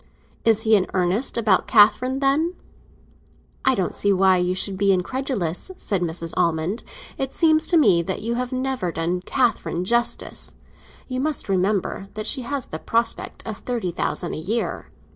[0.43, 2.55] "Is he in earnest about Catherine, then?"
[3.63, 6.33] "I don't see why you should be incredulous," said Mrs.
[6.35, 6.83] Almond.
[7.19, 10.55] "It seems to me that you have never done Catherine justice.
[11.07, 14.89] You must remember that she has the prospect of thirty thousand a year."